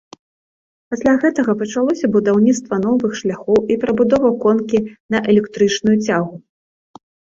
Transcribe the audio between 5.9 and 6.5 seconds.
цягу.